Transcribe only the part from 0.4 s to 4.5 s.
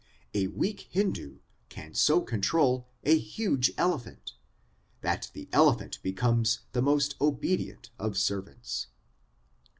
weak Hindu can so control a huge elephant,